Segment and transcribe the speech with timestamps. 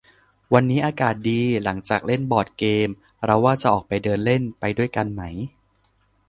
[0.53, 2.87] วันนี้อากาศดี หลังจากเล่นบอร์ดเกม
[3.23, 5.21] เราว่าจะออกไปเดินเล่น ไปด้วยกันไหม